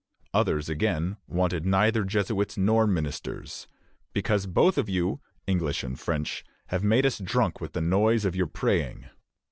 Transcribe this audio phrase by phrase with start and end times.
[0.33, 3.67] Others, again, wanted neither Jesuits nor ministers,
[4.13, 8.35] "because both of you [English and French] have made us drunk with the noise of
[8.35, 9.05] your praying."